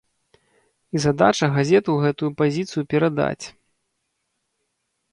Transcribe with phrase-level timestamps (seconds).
[0.97, 3.45] І задача газету гэтую пазіцыю перадаць.